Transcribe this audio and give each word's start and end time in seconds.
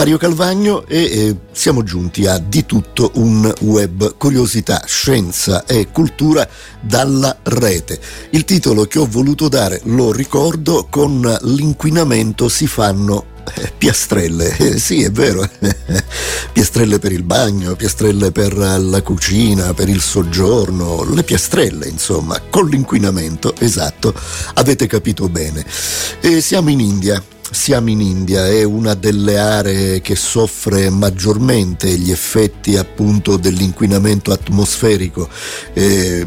Mario 0.00 0.16
Calvagno 0.16 0.86
e 0.86 0.98
eh, 0.98 1.36
siamo 1.52 1.82
giunti 1.82 2.26
a 2.26 2.38
Di 2.38 2.64
tutto 2.64 3.10
un 3.16 3.52
web, 3.60 4.16
curiosità, 4.16 4.82
scienza 4.86 5.66
e 5.66 5.88
cultura 5.92 6.48
dalla 6.80 7.36
rete. 7.42 8.00
Il 8.30 8.46
titolo 8.46 8.86
che 8.86 8.98
ho 8.98 9.06
voluto 9.06 9.48
dare, 9.48 9.82
lo 9.84 10.10
ricordo, 10.10 10.86
con 10.88 11.20
l'inquinamento 11.42 12.48
si 12.48 12.66
fanno 12.66 13.26
eh, 13.56 13.70
piastrelle, 13.76 14.56
eh, 14.56 14.78
sì 14.78 15.02
è 15.02 15.10
vero, 15.10 15.46
piastrelle 16.50 16.98
per 16.98 17.12
il 17.12 17.22
bagno, 17.22 17.76
piastrelle 17.76 18.32
per 18.32 18.56
la 18.56 19.02
cucina, 19.02 19.74
per 19.74 19.90
il 19.90 20.00
soggiorno, 20.00 21.04
le 21.04 21.24
piastrelle 21.24 21.86
insomma, 21.86 22.40
con 22.48 22.70
l'inquinamento, 22.70 23.54
esatto, 23.58 24.14
avete 24.54 24.86
capito 24.86 25.28
bene. 25.28 25.62
E 26.22 26.40
siamo 26.40 26.70
in 26.70 26.80
India. 26.80 27.22
Siamo 27.52 27.90
in 27.90 28.00
India, 28.00 28.46
è 28.46 28.62
una 28.62 28.94
delle 28.94 29.36
aree 29.36 30.00
che 30.00 30.14
soffre 30.14 30.88
maggiormente 30.88 31.88
gli 31.98 32.12
effetti 32.12 32.76
appunto 32.76 33.36
dell'inquinamento 33.36 34.32
atmosferico. 34.32 35.28
Eh, 35.72 36.26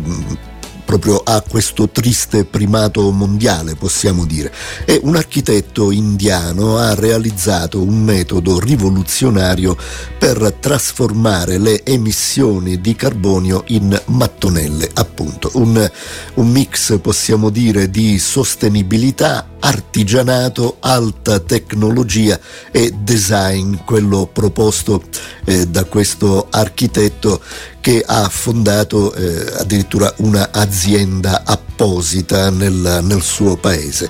proprio 0.86 1.22
ha 1.24 1.42
questo 1.42 1.90
triste 1.90 2.46
primato 2.46 3.10
mondiale, 3.12 3.76
possiamo 3.76 4.26
dire. 4.26 4.54
E 4.86 5.00
un 5.04 5.16
architetto 5.16 5.92
indiano 5.92 6.78
ha 6.78 6.94
realizzato 6.94 7.82
un 7.82 8.04
metodo 8.04 8.60
rivoluzionario 8.60 9.76
per 10.20 10.56
trasformare 10.60 11.58
le 11.58 11.84
emissioni 11.84 12.80
di 12.80 12.96
carbonio 12.96 13.64
in 13.68 14.00
mattonelle, 14.08 14.90
appunto. 14.94 15.50
Un, 15.54 15.90
un 16.36 16.52
mix, 16.52 17.00
possiamo 17.00 17.50
dire, 17.50 17.90
di 17.90 18.20
sostenibilità, 18.20 19.48
artigianato, 19.64 20.78
alta 20.80 21.40
tecnologia 21.40 22.40
e 22.72 22.94
design, 22.98 23.76
quello 23.86 24.30
proposto 24.32 25.02
eh, 25.46 25.68
da 25.68 25.86
questo 25.86 26.48
architetto 26.50 27.42
che 27.84 28.02
ha 28.06 28.30
fondato 28.30 29.14
eh, 29.14 29.56
addirittura 29.58 30.14
un'azienda 30.20 31.44
apposita 31.44 32.50
nel, 32.50 33.02
nel, 33.04 33.22
suo 33.22 33.58
paese. 33.58 34.10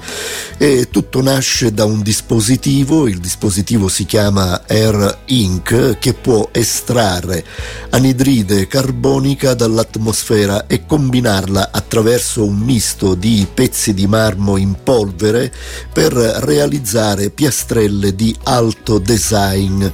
E 0.59 0.89
tutto 0.91 1.23
nasce 1.23 1.73
da 1.73 1.83
un 1.83 2.03
dispositivo, 2.03 3.07
il 3.07 3.17
dispositivo 3.17 3.87
si 3.87 4.05
chiama 4.05 4.61
Air 4.67 5.21
Ink, 5.25 5.97
che 5.97 6.13
può 6.13 6.49
estrarre 6.51 7.43
anidride 7.89 8.67
carbonica 8.67 9.55
dall'atmosfera 9.55 10.67
e 10.67 10.85
combinarla 10.85 11.69
attraverso 11.71 12.45
un 12.45 12.57
misto 12.57 13.15
di 13.15 13.47
pezzi 13.51 13.95
di 13.95 14.05
marmo 14.05 14.57
in 14.57 14.75
polvere 14.83 15.42
per 15.91 16.13
realizzare 16.13 17.29
piastrelle 17.29 18.15
di 18.15 18.35
alto 18.43 18.99
design. 18.99 19.85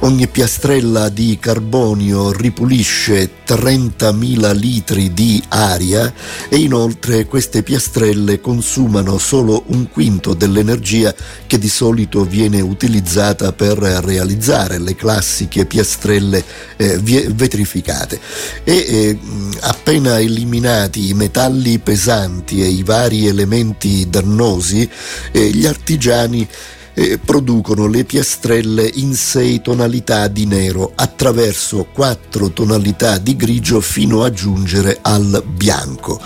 Ogni 0.00 0.26
piastrella 0.28 1.08
di 1.08 1.38
carbonio 1.40 2.32
ripulisce 2.32 3.30
30.000 3.46 4.54
litri 4.54 5.12
di 5.12 5.42
aria 5.48 6.12
e 6.48 6.56
inoltre 6.56 7.26
queste 7.26 7.62
piastrelle 7.62 8.40
consumano 8.40 9.18
solo 9.18 9.64
un 9.68 9.88
quinto 9.90 10.34
dell'energia 10.34 11.14
che 11.46 11.58
di 11.58 11.68
solito 11.68 12.24
viene 12.24 12.60
utilizzata 12.60 13.52
per 13.52 13.78
realizzare 13.78 14.78
le 14.78 14.94
classiche 14.94 15.64
piastrelle 15.64 16.44
eh, 16.76 16.98
vetrificate 16.98 18.20
e 18.64 18.74
eh, 18.74 19.18
appena 19.60 20.18
eliminati 20.20 21.08
i 21.08 21.14
metalli 21.14 21.78
pesanti 21.78 22.62
e 22.62 22.68
i 22.68 22.82
vari 22.82 23.26
elementi 23.26 24.08
dannosi 24.08 24.88
gli 25.32 25.66
artigiani 25.66 26.48
eh, 26.98 27.16
producono 27.16 27.86
le 27.86 28.02
piastrelle 28.02 28.90
in 28.94 29.14
sei 29.14 29.60
tonalità 29.60 30.26
di 30.26 30.46
nero 30.46 30.90
attraverso 30.96 31.86
quattro 31.92 32.50
tonalità 32.50 33.18
di 33.18 33.36
grigio 33.36 33.80
fino 33.80 34.24
a 34.24 34.32
giungere 34.32 34.98
al 35.00 35.44
bianco. 35.46 36.20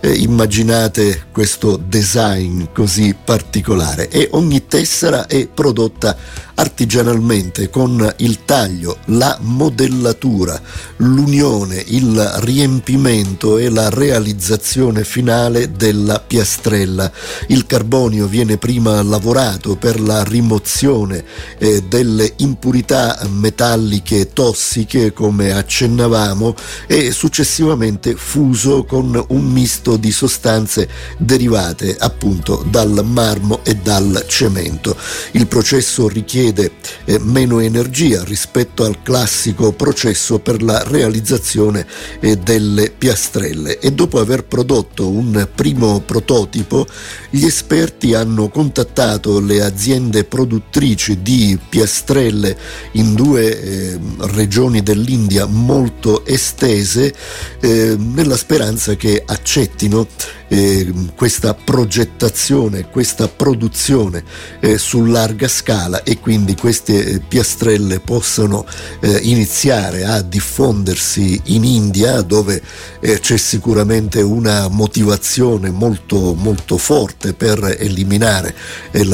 Eh, 0.00 0.12
immaginate 0.12 1.24
questo 1.32 1.76
design 1.78 2.64
così 2.74 3.16
particolare 3.24 4.10
e 4.10 4.28
ogni 4.32 4.66
tessera 4.66 5.26
è 5.26 5.46
prodotta 5.46 6.16
artigianalmente 6.58 7.70
con 7.70 8.14
il 8.18 8.44
taglio, 8.44 8.98
la 9.06 9.36
modellatura, 9.40 10.60
l'unione, 10.96 11.82
il 11.86 12.20
riempimento 12.40 13.58
e 13.58 13.70
la 13.70 13.88
realizzazione 13.88 15.04
finale 15.04 15.72
della 15.72 16.20
piastrella. 16.20 17.10
Il 17.46 17.66
carbonio 17.66 18.26
viene 18.26 18.58
prima 18.58 19.00
lavorato 19.02 19.76
per 19.76 20.00
la 20.00 20.17
rimozione 20.22 21.24
eh, 21.58 21.82
delle 21.82 22.32
impurità 22.36 23.18
metalliche 23.30 24.32
tossiche 24.32 25.12
come 25.12 25.52
accennavamo 25.52 26.54
e 26.86 27.10
successivamente 27.10 28.14
fuso 28.14 28.84
con 28.84 29.24
un 29.28 29.44
misto 29.44 29.96
di 29.96 30.10
sostanze 30.10 30.88
derivate 31.18 31.96
appunto 31.98 32.64
dal 32.68 33.04
marmo 33.04 33.60
e 33.64 33.76
dal 33.76 34.24
cemento. 34.26 34.96
Il 35.32 35.46
processo 35.46 36.08
richiede 36.08 36.72
eh, 37.04 37.18
meno 37.18 37.60
energia 37.60 38.24
rispetto 38.24 38.84
al 38.84 39.02
classico 39.02 39.72
processo 39.72 40.38
per 40.38 40.62
la 40.62 40.82
realizzazione 40.84 41.86
eh, 42.20 42.36
delle 42.36 42.90
piastrelle 42.90 43.78
e 43.78 43.92
dopo 43.92 44.18
aver 44.20 44.44
prodotto 44.44 45.08
un 45.08 45.48
primo 45.54 46.00
prototipo 46.00 46.86
gli 47.30 47.44
esperti 47.44 48.14
hanno 48.14 48.48
contattato 48.48 49.40
le 49.40 49.62
aziende 49.62 49.96
aziende 49.98 50.22
produttrici 50.22 51.22
di 51.22 51.58
piastrelle 51.68 52.56
in 52.92 53.14
due 53.14 53.60
eh, 53.60 53.98
regioni 54.32 54.80
dell'India 54.80 55.46
molto 55.46 56.24
estese 56.24 57.12
eh, 57.60 57.96
nella 57.98 58.36
speranza 58.36 58.94
che 58.94 59.20
accettino 59.26 60.06
eh, 60.48 60.92
questa 61.14 61.52
progettazione, 61.52 62.88
questa 62.88 63.28
produzione 63.28 64.24
eh, 64.60 64.78
su 64.78 65.04
larga 65.04 65.48
scala 65.48 66.02
e 66.02 66.18
quindi 66.20 66.54
queste 66.54 67.04
eh, 67.04 67.18
piastrelle 67.20 68.00
possano 68.00 68.64
eh, 69.00 69.18
iniziare 69.22 70.04
a 70.04 70.22
diffondersi 70.22 71.40
in 71.46 71.64
India 71.64 72.22
dove 72.22 72.62
c'è 73.00 73.36
sicuramente 73.36 74.20
una 74.22 74.68
motivazione 74.68 75.70
molto, 75.70 76.34
molto 76.34 76.78
forte 76.78 77.32
per 77.32 77.76
eliminare 77.78 78.54
eh, 78.90 79.04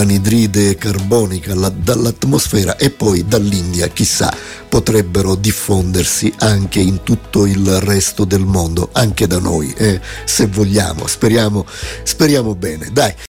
carbonica 0.76 1.54
la, 1.54 1.68
dall'atmosfera 1.68 2.76
e 2.76 2.90
poi 2.90 3.26
dall'India 3.26 3.88
chissà 3.88 4.34
potrebbero 4.68 5.34
diffondersi 5.36 6.32
anche 6.38 6.80
in 6.80 7.02
tutto 7.02 7.46
il 7.46 7.80
resto 7.80 8.24
del 8.24 8.44
mondo, 8.44 8.88
anche 8.92 9.26
da 9.26 9.38
noi, 9.38 9.72
se 10.24 10.46
vogliamo 10.46 11.06
speriamo, 11.06 11.64
speriamo 12.02 12.54
bene. 12.54 12.88
Dai. 12.92 13.14